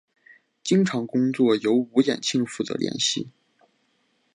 [0.63, 3.29] 经常工作由吴衍庆负责联系。